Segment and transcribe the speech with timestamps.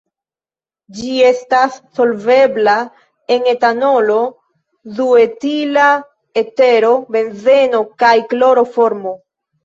[0.99, 2.73] Ĝi estas solvebla
[3.35, 4.15] en etanolo,
[4.99, 5.85] duetila
[6.43, 9.13] etero, benzeno kaj kloroformo.